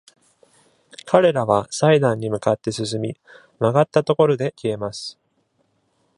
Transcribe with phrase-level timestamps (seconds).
[1.05, 3.15] 彼らは祭壇に向かって進み、
[3.59, 5.19] 曲がったところで消えます。